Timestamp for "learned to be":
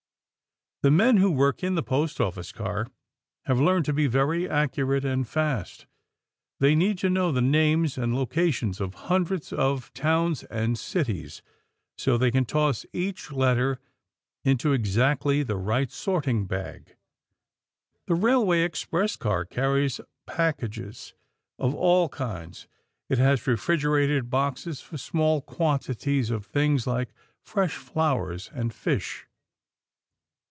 3.61-4.07